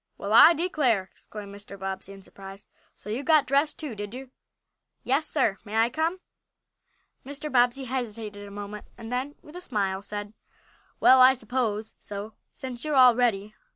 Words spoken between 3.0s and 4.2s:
you got dressed too, did